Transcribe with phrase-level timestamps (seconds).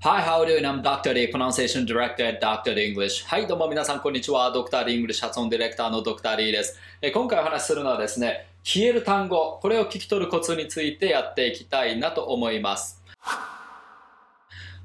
[0.00, 0.64] Hi, how are you?
[0.64, 1.12] I'm Dr.
[1.12, 2.78] D, Pronunciation Director at Dr.
[2.78, 3.26] English.
[3.26, 4.52] はい、どうも皆さん、こんにちは。
[4.54, 4.86] Dr.
[4.86, 6.36] English 発音ディレクターの Dr.
[6.36, 6.78] D です。
[7.02, 13.02] え今回お話しするのはですね、消える単語、これを聞き取るコツについてやっていきたいなと思います。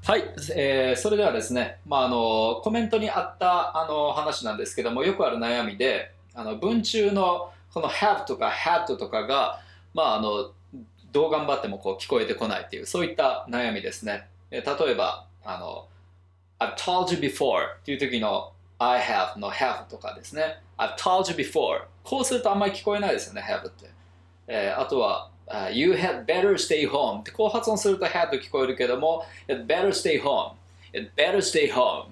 [0.04, 0.24] はい、
[0.56, 9.60] えー、それではですね、まあ、あのコメントにあったあの話なんですけども、よくある悩みで、あの文中のこの have とか had とかが、
[9.94, 10.50] まあ、あの
[11.12, 14.26] どう頑張ってもこう聞こえてこないっていう、そういった悩みですね。
[14.62, 15.88] 例えば、あの、
[16.58, 20.60] I've told you before っていう時の I have の have とかですね。
[20.78, 23.90] I've told you before こうするとあんまり聞こえないですよね、have って。
[24.46, 30.52] えー、あとは、uh, You had better stay home ってこう発音すると had と聞こえるけども It better stay home
[30.92, 32.06] It better stay home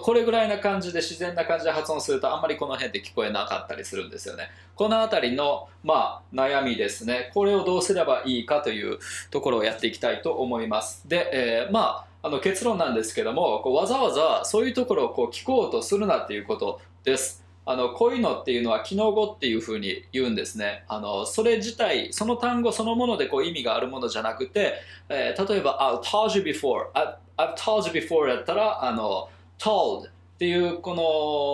[0.00, 4.50] これぐらいな感じで自然な感じで発音するとあんまりこの辺で聞こえなかったりするんですよね。
[4.74, 7.30] この辺りの、まあ、悩みですね。
[7.34, 8.98] これをどうすればいいかという
[9.30, 11.06] ところをやっていきたいと思います。
[11.06, 17.44] で、えー、まあ、あの結論なんですけどもこうわざわざそういうところをこう聞こうとするなっていうことです。
[17.64, 20.84] あのこういうのっていうのは機能語っていうふうに言うんですね。
[20.88, 24.74] あのそれ自体その単語そのものでこう意味があるものじゃなくて、
[25.08, 26.86] えー、例えば「I've told you before」
[27.36, 29.28] 「I've told you before」だったらあの
[29.62, 30.94] 「told っていうこ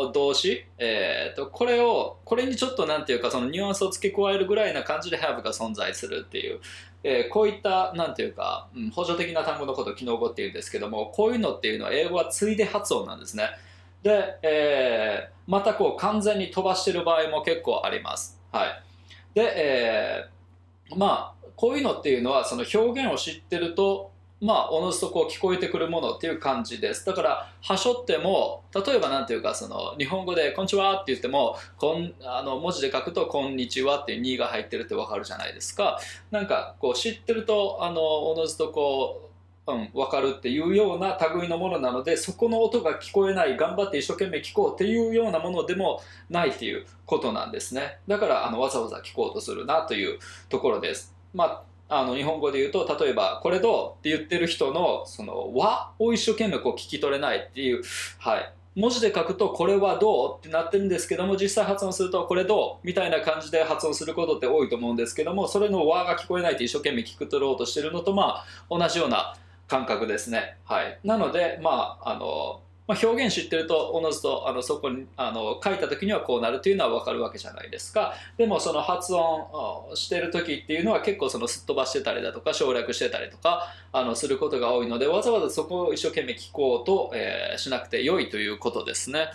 [0.06, 6.60] の動詞、えーと、これをこれにちょっとなんていうかそのニュアンスを付け加えるぐらいな感じで have が存在するっていう、
[7.04, 13.50] えー、こういったなんていうか、うん、補助的な単語のことを機能語っていうんですけどもこういうのっていうのは英語はついで発音なんですね。
[14.02, 18.40] で、えー、またこう完全に飛ばしてる場合も結構あります。
[18.52, 18.82] はい。
[19.34, 24.07] で、えー、まあこういうのっていうのはその表現を知ってると
[24.40, 27.04] まあ、おのずとこう聞こえてくるものっていう感じです。
[27.04, 35.98] だから、はしょっても、例えばなんていうか、その、日本語で、こんにちはって言っても、こん、あの、文字で書くと、こんにちはっていう2が入ってるってわかるじゃないですか。
[36.30, 39.28] なんか、こう、知ってると、あの、おのずとこう、
[39.72, 46.00] うん、分かるっていうような類のものなのでそこの音が聞こえない頑張って一生懸命聞こうっていうようなものでも
[46.30, 57.82] ないっていうことなんですねだからあのわざわざ聞こうとするなというところですまああの日本語で言うと例えば「これどう?」って言ってる人のその和を一生懸命こう聞き取れないっていう、
[58.18, 69.34] はい、文字で書くと「これはどう?」ってなってるんですけども実際発音すると「これどう?」みたいな感じで発音することって多いと思うんですけどもそれの和が聞こえないって一生懸命聞き取ろうとしてるのとまあ同じような
[69.66, 70.56] 感覚ですね。
[70.64, 78.14] はい、なのでまああのまあ、表現知ってるとおのずとあのそこにあの書いた時にはこうなるというのは分かるわけじゃないですか。
[78.38, 89.28] でもその発音してる時っていうのは結構そのすっ飛ばしてたりだとか省略してたりとかあのすることが多いのでわざわざそこを一生懸命聞こうと、えー、しなくて良いということですね。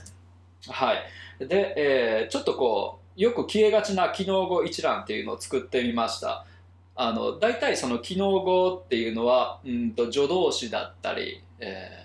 [0.68, 1.46] はい。
[1.46, 6.48] で、えー、ちょっとこうよく消えがちな機能語一覧っていうのを作ってみました。
[6.96, 12.03] あの大体その機能語っていうのはうんと助動詞だったり、えー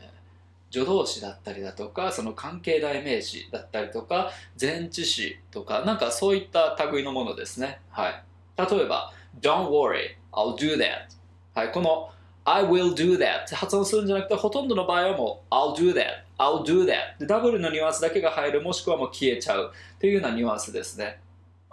[0.70, 4.30] 助動詞だったりだとかその関係代名詞だったりとか
[4.60, 8.22] 前置詞とかなんかそういった類のものですね、はい、
[8.56, 11.08] 例えば Don't worry, I'll do that、
[11.54, 12.10] はい、この
[12.44, 21.20] I will do that って発音するんじゃなくてほとんどの場合はもう I'll do that I'll do that でダブルのニュアンスだけが入るもしくはもう消えちゃうというようなニュアンスですね。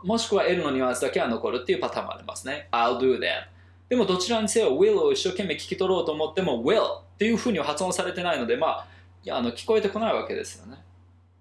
[0.04, 2.68] もしくは L のニュアンスだけは残るっていうパターンもありますね。
[2.72, 3.48] I'll do that.
[3.90, 8.88] でもどちらにせよ will を一生懸命聞き取ろうと思っても will っていうふうに発音されてないので、まあ、
[9.32, 10.78] あの聞こえてこないわけですよね。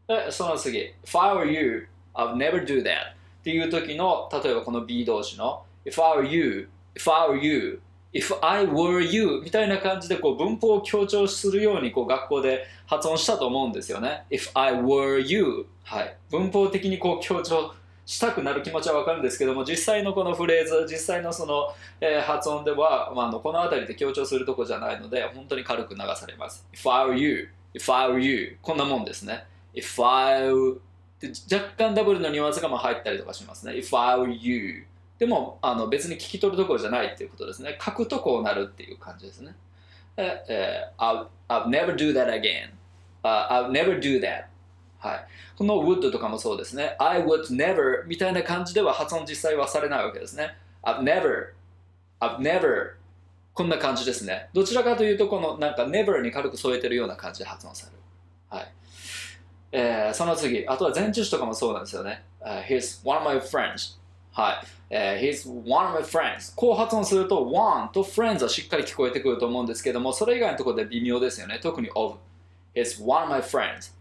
[0.06, 6.68] で、その次、If I were you, I'd never do that っていう時の、例えばこの B 動詞の If I were you,
[6.94, 7.80] If I were you,
[8.12, 14.24] If I were you みたいな感じでこう文法を強調するようにこう学校で発音したと思うんですよね。
[14.30, 16.16] If I were you はい。
[16.30, 17.74] 文法的にこう強調
[18.06, 26.66] したくなる気持ちはわかるんですけども実際のこのフレーズ実際のその、えー、発音では、まあ、この辺りで強調するとこじゃないので本当に軽く流されます。
[26.72, 29.44] If I were you If I were you こんなもんですね。
[29.74, 30.78] If I were
[31.50, 33.72] 若干ダブルのニュアンスがま入ったりとかしますね。
[33.72, 34.84] If I were you
[35.18, 37.78] でもあの別に聞き取るところじゃないっていうことですね。
[37.82, 39.54] 書くとこうなるっていう感じですね。
[40.16, 42.70] えー、I'll, I'll never do that again、
[43.24, 44.46] uh, I'll never do that
[45.04, 45.26] はい、
[45.58, 46.96] この would とかもそうですね。
[46.98, 50.56] I would never みたいな感じでは発音実際はされないわけですね。
[50.82, 51.48] I've never,
[52.20, 52.94] I've never
[53.52, 54.48] こんな感じですね。
[54.54, 57.98] どちらかというと、このなんか never に軽く添えてるような感じで発音される。
[58.48, 58.72] はい
[59.72, 62.22] えー、その次、あとは前置詞とかもそうなんですよね。
[62.40, 63.98] Uh, he's one of my friends.
[64.32, 64.66] はい。
[64.88, 66.54] えー、he's one of my friends.
[66.56, 71.58] こう発音すると one と friends はしっかり聞こえてくると思うんですけども、それ以外のところで微妙ですよね。
[71.62, 72.16] 特に of.
[72.74, 73.92] He's one of my friends.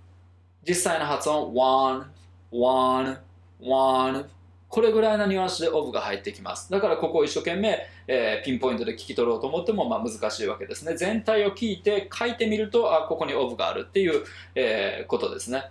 [0.67, 2.05] 実際の発音 one,
[2.51, 3.17] one,
[3.61, 4.25] one
[4.73, 6.71] これぐらいのニュアンスでオブが入ってきます。
[6.71, 7.77] だからここを一生懸命、
[8.07, 10.97] えー、ピンポイントで聞き取ろうと思ってもまあ難しいわけですね。
[10.97, 14.23] 全体を聞いて書いてみるとあここにオブがあるっていう、
[14.55, 15.69] えー、ことですね。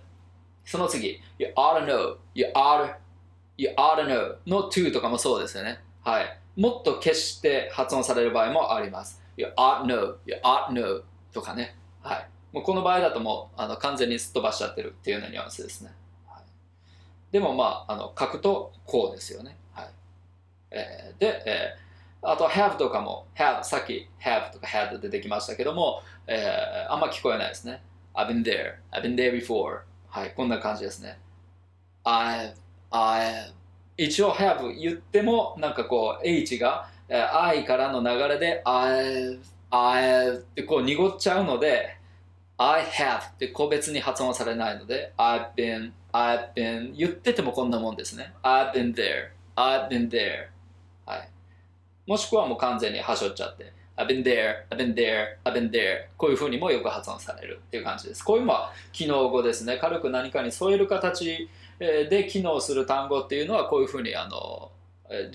[0.63, 2.95] その次 You ought to know You ought
[3.57, 5.79] You ought to know の to とかもそうですよね。
[6.01, 6.39] はい。
[6.55, 9.21] もっと消して発音される場合もあります。
[9.35, 11.01] You ought to know You ought to know
[11.33, 11.75] とかね。
[12.01, 12.29] はい。
[12.53, 15.91] もうこの場合だともうあの完全にすっ飛ばしちゃってるっていうようなニュアンスですね。
[17.31, 19.57] でもまあ、あの書くとこうですよね。
[19.73, 19.89] はい。
[20.69, 27.81] えー、で、えー、あと have とかも have さっき have とか had 出てきましたけども、えー、あんま聞こえないですね。
[28.13, 29.79] I've been there, I've been there before.
[30.07, 31.17] はい、こんな感じですね。
[32.03, 32.53] I've,
[32.91, 33.51] I've
[33.97, 39.39] 一応 have 言ってもなんかこう H が、I からの流れで I've,
[39.71, 41.97] I've ってこう濁っちゃうので
[42.57, 48.33] I have って個別に発音されないので I've been I've been 言っててもこんなもんですね。
[48.43, 50.47] I've been there, I've been there、
[51.05, 51.29] はい、
[52.05, 58.23] もしくはもう完全にはしょっちゃって I've been there, I've been there, I've been there こういうふうにもよく発音されるっていう感じです。
[58.23, 59.77] こういうのは機能語ですね。
[59.77, 61.49] 軽く何かに添える形
[61.79, 64.71] で機能する単語っていうのはこういうふうにあの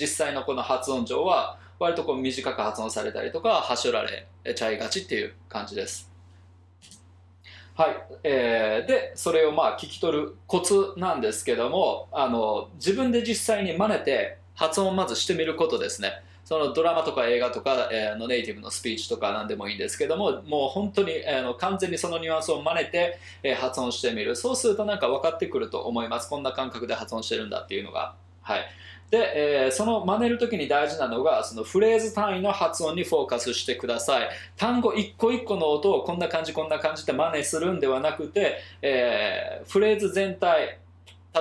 [0.00, 6.11] 実際のこの発音上は割とこう短く発音されたりとかはしょられちゃいがちっていう感じです。
[7.78, 16.10] はい、えー、でそれをまあ聞き取るコツなんですけどもあの自分で実際に真似て発音をまずしてみることですね。
[16.44, 24.34] そのドラマとか映画とか、えー、のネイティブのスピーチとか何でもいいんですけどももう本当に、えー、の完全にそのニュアンスを真似て、えー、発音してみる。
[24.34, 26.28] そうするとなんか分かってくると思います。
[26.28, 28.16] こんな感覚で発音してるんだっていうのが。
[28.42, 28.66] はい。
[29.10, 34.28] で、えー、その真似るときに大事なのがそのフレーズ単位の発音にフォーカスしてください。
[34.56, 40.78] 単語一個一個の音をこんな感じこんな感じって真似するんではなくて、えー、フレーズ全体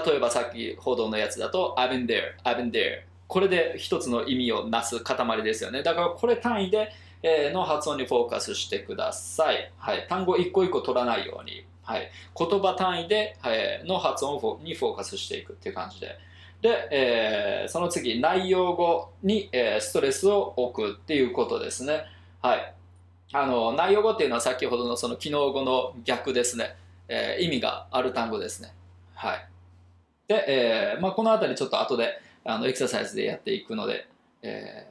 [0.05, 5.83] 例えばさっき報道のやつだと I've been there, I've been there これで一つの意味をなす塊ですよね。
[5.83, 16.17] だからこれ単位で、えー、の発音にフォーカスしてください、はい、単語一個一個取らないように、はい、言葉単位で、えー、の発音にフォーカスしていくっていう感じで。
[16.62, 22.06] で、えー、その次、内容語に、えー、ストレスを置くっていうことですね。
[22.42, 22.74] はい。
[23.33, 26.75] あの、内容語っていうのは先ほどのその機能語の逆ですね。
[27.09, 28.74] えー、意味がある単語ですね。
[29.13, 29.48] はい。
[30.27, 34.07] で、えー、まあ、この辺りちょっと後で、あの、エクササイズでやっていくので、
[34.42, 34.88] え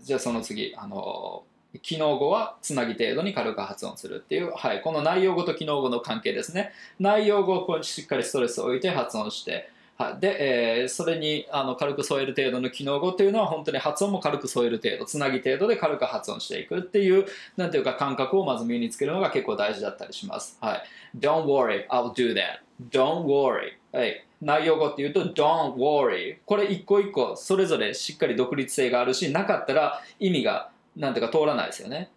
[0.00, 1.44] ー、じゃあその次、あの、
[1.82, 6.72] 機能語はつなぎ程度に軽く発音するっていう、はい、この内容語と機能語の関係ですね。
[6.98, 17.26] 内容語をしっかりストレスを置いて発音して、はい、で、えー、それにあの軽く添える程度の機能語っていうのは本当に発音も軽く添える程度つなぎ程度で軽く発音していくっていう
[17.58, 20.56] なんていうか感覚をまず身につけるのが結構大事だったりします。
[20.62, 20.82] はい、
[21.18, 22.60] Don't worry, I'll do that.
[22.90, 23.72] Don't worry.
[23.92, 32.10] はい、内容語っていうと Don't worry これ一個一個それぞれしっかり独立性があるしなかったら意味がなんていうか通らないですよね。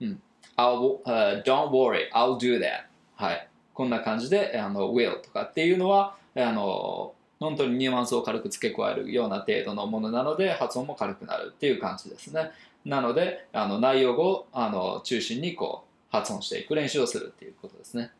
[0.00, 0.20] うん。
[0.56, 2.86] I'll,、uh, don't worry, I'll do that.
[3.14, 3.48] はい。
[3.74, 12.50] こんな感じであの will とかっていうのはあの本当にニュアンスを軽く付け加えるような程度のものなので発音も軽くなるっていう感じですね。
[12.84, 18.10] なのであの内容をあの中心にこう発音していく練習をするっていうことですね。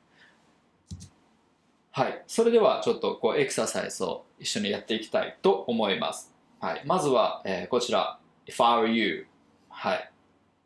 [1.90, 2.22] はい。
[2.28, 8.18] それではちょっとこうエクササイズを一緒にやっていきたいと思います、はい、まずは、えー、こちら。
[8.46, 9.26] If I were you
[9.68, 10.10] はい。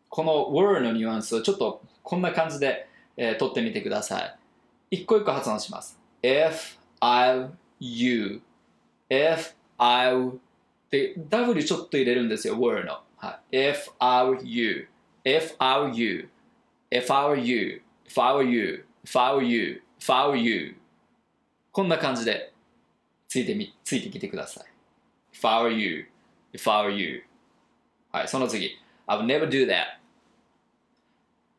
[0.09, 4.37] この were のニュアンスをちょっとこんな感じで、えー、取ってみてください。
[4.91, 5.99] 一個一個発音します。
[6.23, 7.47] If I
[7.83, 8.41] you,
[9.11, 10.15] if I
[10.91, 13.01] で W ちょっと入れるんですよ、were の。
[13.17, 14.89] はい、if I were you,
[15.25, 16.29] if I were you,
[16.91, 20.37] if I were you, if I were you, if I were you, if I were
[20.37, 20.77] you
[21.73, 22.53] こんな感じで
[23.29, 24.65] ついてみ、ついてきてください。
[25.35, 26.07] if I were you,
[26.53, 27.23] if I were you
[28.13, 29.85] はい、その次 I would never do that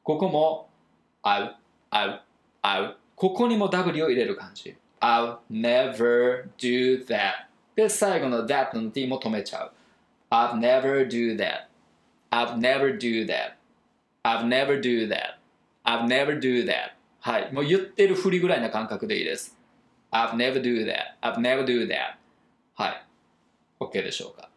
[0.04, 0.70] ここも
[1.24, 1.58] I,
[1.90, 2.22] I,
[2.62, 9.73] I ここにも W を入れる感じ I'll never do that で最後の that の t も止めちゃう
[10.31, 11.69] I've never do that
[12.31, 13.57] I've never do that
[14.25, 15.39] I've never do that
[15.85, 19.57] I've never do that はいもう言ってるふりぐらいな感覚でいいです
[20.11, 22.17] I've never do that I've never do that
[22.75, 23.05] はい
[23.81, 24.49] OK でしょうか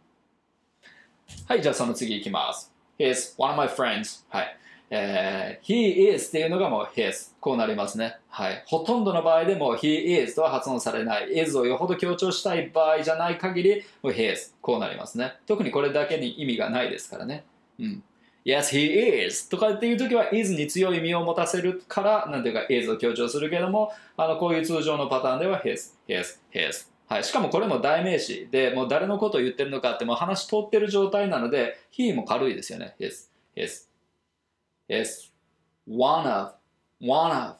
[1.47, 4.57] はいじゃあその次いきます He's one of my friends はい
[4.90, 8.18] えー、he is っていうのがもう his こうなりますね。
[8.28, 8.62] はい。
[8.66, 15.34] ほとんどの場合でも he is とは発音されない is をよほど強調したい場合じゃない限りもう his こうなりますね。
[15.46, 17.44] 特にこれだけに意味がないですからね。
[17.78, 18.02] うん。
[18.44, 32.96] Yes, he is とかっていう時は is に強い意味を持たせるからなんていうか is を強調するけどもあのこういう通常のパターンでは his, his, his はい、しかもこれも代名詞で、もう誰のことを言ってるのかってもう話通ってる状態なので、he も軽いですよね。
[32.98, 33.88] his, his,
[34.88, 35.30] is
[35.86, 36.52] one of,
[37.00, 37.56] one of.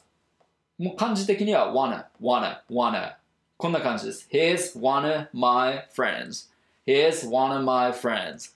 [0.77, 3.15] もう漢字的には wanna, wanna, wanna.
[3.57, 4.27] こんな感じです。
[4.31, 6.49] He's one of my friends.
[6.85, 8.55] He's one of my friends.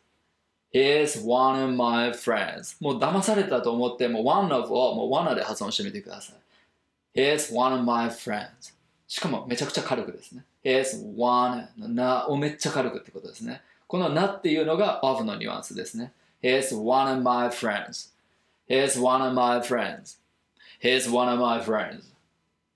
[0.71, 2.77] He's one of my friends.
[2.79, 7.19] もう騙されたと思って、もう one of をもう wanna で発音してみてください。
[7.19, 8.73] He's one of my friends.
[9.07, 10.45] しかもめちゃくちゃ軽くですね。
[10.63, 13.61] He's one のなをめっちゃ軽くってことですね。
[13.87, 16.13] このなっていうのが of のニュアンスですね。
[16.41, 18.10] He's one of my friends.
[18.71, 20.19] He's one of my friends.
[20.81, 22.13] He's one of my friends.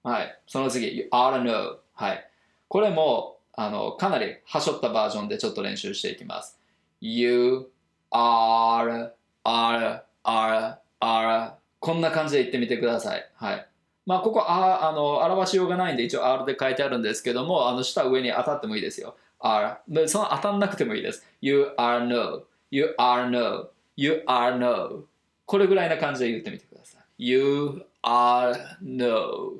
[0.03, 0.41] はい。
[0.45, 1.77] その次、You ought to know.
[1.93, 2.29] はい。
[2.67, 6.59] これも、あの、かなりはしょったバージョンでちょっと練習していきます。
[6.99, 7.71] You
[8.11, 9.11] are,
[9.45, 13.31] are, are, are こんな感じで言ってみてください。
[13.35, 13.67] はい。
[14.05, 25.05] まあ、ここああの表しようがないんで一応 R で書いてあるんですけどもあの下上に当たってもいいですよ R でその当たんなくてもいいです You are no You are no You are no
[25.45, 27.01] これぐらいな感じで言ってみてください。
[27.17, 29.53] You are no.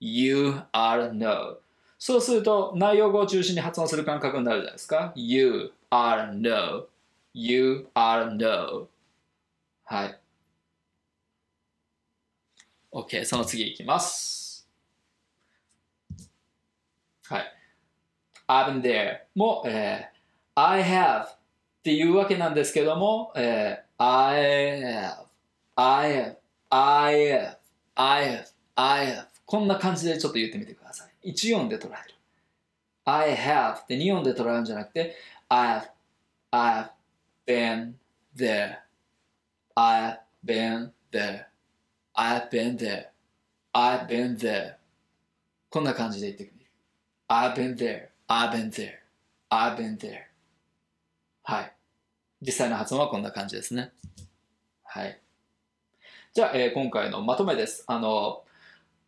[0.00, 1.58] You are no.
[1.98, 5.12] そうすると内容語を中心に発音する感覚になるじゃないですか。
[5.14, 6.86] You are no.
[7.34, 8.88] You are no.
[9.84, 10.20] はい。
[12.92, 14.68] OK、その次いきます。
[17.28, 17.54] はい。
[18.48, 24.34] I've been there も、えー、I have っていうわけなんですけども、えー、I
[24.82, 25.26] have,
[25.76, 26.36] I have,
[26.70, 27.56] I have,
[27.94, 31.32] I have, I have こんな感じでちょっと言ってみてください。
[31.32, 32.14] 1音で捉える。
[33.04, 35.16] I have って2音で捉えるんじゃなくて
[35.48, 35.90] I have,
[36.50, 36.90] I have
[37.46, 37.94] been
[38.36, 38.78] there,
[39.74, 41.50] I have been there
[42.20, 43.06] I've been there.
[43.72, 44.74] I've been there.
[45.70, 46.66] こんな感じで言ってくる。
[47.28, 48.08] I've been there.
[48.28, 48.98] I've been there.
[49.50, 50.24] I've been there.
[51.44, 51.72] はい。
[52.40, 53.92] 実際の発音はこんな感じですね。
[54.82, 55.20] はい。
[56.32, 57.84] じゃあ、えー、今回のまとめです。
[57.86, 58.44] あの、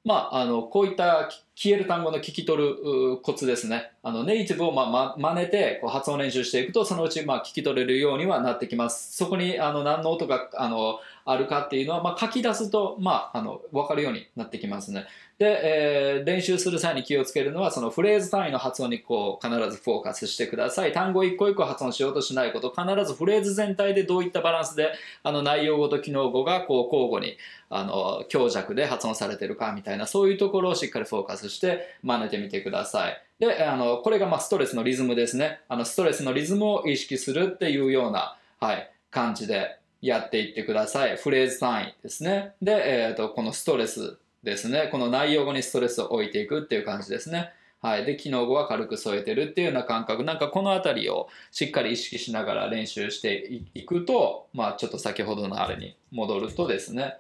[0.05, 3.93] まあ、あの、こういった消える単語の聞き取るコツですね。
[4.03, 9.17] あの、ネイティブをまあ、ま、真似てこう発音練習していくと、そのうちまあ聞き取れるようにはなってきます。
[9.17, 15.07] そこにあの何の音があのあるかっていうのは、まあ、書き出すと、まあ、あの、わかるようになってきますね。
[15.39, 20.93] で、えー、練習する際に気をつけるのは、そのフレーズ単位の発音にこう、必ずフォーカスしてください。
[20.93, 24.93] 単語一個一個発音しようとしないこと、必ずフレーズ全体でどういったバランスで、
[25.23, 27.37] あの、内容語と機能語がこう、交互に、
[27.71, 33.23] あの、強弱で発音されてるかみたいな、そういうところをしっかりフォーカスして真似てみてください。
[33.39, 35.61] で、あの、これがまあストレスのリズムですね。
[35.69, 41.17] あの、ストレスのリズムを意識するっていうような、はい、感じでやっていってください。
[41.17, 42.55] フレーズ単位ですね。
[42.63, 42.73] で、
[43.07, 44.89] えっ、ー、と、このストレスですね。
[44.91, 47.53] この内容語にストレスを置いていくっていう感じですね。
[47.81, 48.05] はい。
[48.05, 50.23] で、機能語は軽く添えてるっていうような感覚。
[50.23, 57.17] なんかこのあたりをしっかり意識しながら練習していくと、まあちょっと先ほどのあれに戻るとですね。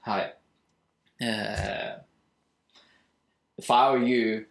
[0.00, 0.36] はい。
[1.20, 2.03] えー、
[3.58, 4.46] if I were you,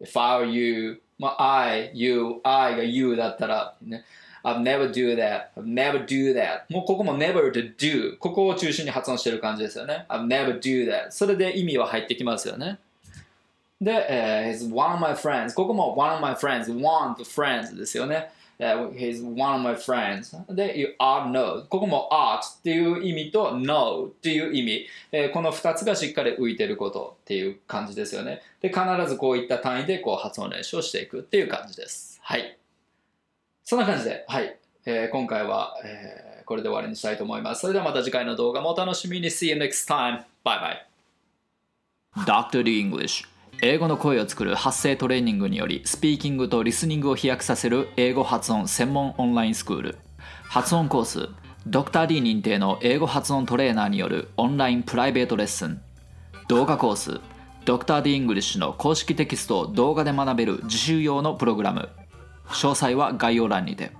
[0.00, 4.04] if I were you, まあ I, you, I が you だったら、ね、
[4.44, 5.50] I've never do that.
[5.56, 6.62] I've never do that.
[6.68, 8.16] もうここも never to do.
[8.18, 10.04] ここを中心に発音してる感じですよね。
[10.08, 11.10] I've never do that.
[11.10, 12.78] それで意味は入ってきますよね。
[13.80, 15.54] で、えー、he's one of my friends.
[15.54, 16.72] ここも one of my friends.
[16.72, 18.30] one to friends ですよね。
[18.94, 20.54] He's one of my friends.
[20.54, 21.66] で、you are know.
[21.68, 24.86] ここも art っていう意味と know っていう意味。
[25.10, 28.42] え、この2つがしっかり浮いてることっていう感じですよね。
[28.60, 32.20] で、必ずこういった単位でこう発音練習をしていくっていう感じです。
[32.22, 32.56] はい。
[33.64, 34.56] そんな感じで、はい。
[34.84, 37.62] えー、今回は、えー、これで終わりにしたいと思います。
[37.62, 39.28] それではまた次回の動画もお楽しみに。
[39.28, 40.24] See you next time.
[40.44, 40.92] Bye bye.
[42.26, 42.62] Dr.
[42.64, 49.98] English 英語の声を作る発声トレーニングによりスピーキングとリスニングを飛躍させる英語発音専門オンラインスクール。
[50.44, 51.28] 発音コース
[51.66, 55.80] ドクター d 認定の英語発音トレーナーによるオンラインプライベートレッスン。
[56.48, 57.20] 動画コース
[57.64, 61.88] ドクター d イングリッシュの公式テキストを動画で学べる自習用のプログラム。
[62.48, 63.92] 詳細は概要欄にて。